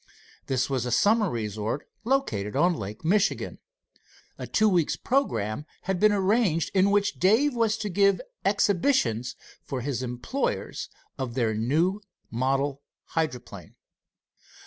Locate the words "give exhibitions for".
7.87-9.81